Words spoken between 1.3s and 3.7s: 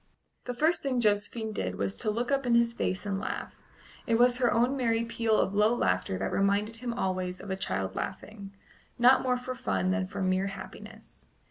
did was to look up in his face and laugh;